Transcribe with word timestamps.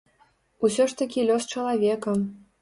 Усё 0.67 0.87
ж 0.93 0.97
такі 1.01 1.27
лёс 1.29 1.47
чалавека. 1.57 2.17